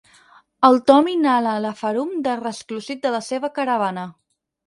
[0.67, 4.09] El Tom inhala la ferum de resclosit de la seva caravana.